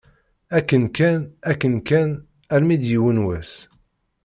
[0.57, 1.19] Akken kan,
[1.51, 2.09] akken kan,
[2.53, 3.51] almi d yiwen wass.